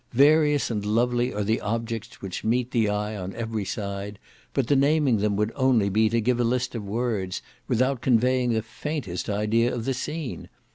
Various 0.13 0.71
and 0.71 0.83
lovely 0.83 1.31
are 1.31 1.43
the 1.43 1.61
objects 1.61 2.23
which 2.23 2.43
meet 2.43 2.71
the 2.71 2.89
eye 2.89 3.15
on 3.15 3.35
every 3.35 3.63
side, 3.65 4.17
but 4.51 4.65
the 4.65 4.75
naming 4.75 5.17
them 5.17 5.35
would 5.35 5.51
only 5.55 5.89
be 5.89 6.09
to 6.09 6.19
give 6.19 6.39
a 6.39 6.43
list 6.43 6.73
of 6.73 6.83
words, 6.83 7.43
without 7.67 8.01
conveying 8.01 8.51
the 8.51 8.63
faintest 8.63 9.29
idea 9.29 9.71
of 9.71 9.85
the 9.85 9.93
scene. 9.93 10.49